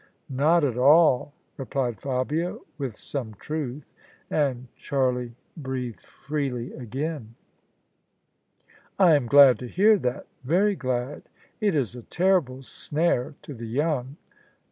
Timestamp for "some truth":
2.97-3.85